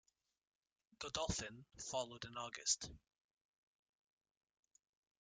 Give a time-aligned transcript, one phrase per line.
[0.97, 2.89] Godolphin followed in August.